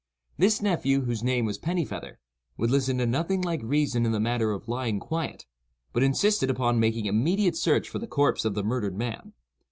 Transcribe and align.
This 0.39 0.63
nephew, 0.63 1.01
whose 1.01 1.21
name 1.23 1.45
was 1.45 1.59
Pennifeather, 1.59 2.17
would 2.57 2.71
listen 2.71 2.97
to 2.97 3.05
nothing 3.05 3.39
like 3.43 3.61
reason 3.61 4.03
in 4.03 4.11
the 4.11 4.19
matter 4.19 4.51
of 4.51 4.67
"lying 4.67 4.99
quiet," 4.99 5.45
but 5.93 6.01
insisted 6.01 6.49
upon 6.49 6.79
making 6.79 7.05
immediate 7.05 7.55
search 7.55 7.87
for 7.87 7.99
the 7.99 8.07
"corpse 8.07 8.43
of 8.43 8.55
the 8.55 8.63
murdered 8.63 8.97
man." 8.97 9.33